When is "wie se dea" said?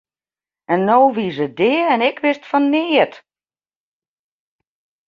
1.15-1.85